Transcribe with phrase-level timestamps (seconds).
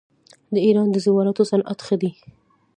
[0.53, 2.11] د ایران د زیوراتو صنعت ښه دی.